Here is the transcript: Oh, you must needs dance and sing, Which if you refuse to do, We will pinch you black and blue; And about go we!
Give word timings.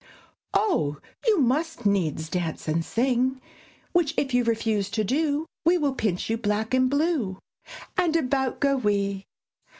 Oh, 0.55 0.97
you 1.27 1.39
must 1.39 1.85
needs 1.85 2.27
dance 2.27 2.67
and 2.67 2.83
sing, 2.83 3.39
Which 3.91 4.15
if 4.17 4.33
you 4.33 4.43
refuse 4.43 4.89
to 4.89 5.03
do, 5.03 5.45
We 5.63 5.77
will 5.77 5.93
pinch 5.93 6.27
you 6.27 6.37
black 6.37 6.73
and 6.73 6.89
blue; 6.89 7.37
And 7.99 8.15
about 8.15 8.59
go 8.59 8.77
we! 8.77 9.27